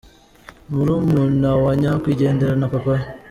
Murumuna 0.73 1.49
wa 1.63 1.71
Nyakwigendera 1.79 2.53
na 2.57 2.67
Papa 2.73 2.91
we. 2.97 3.01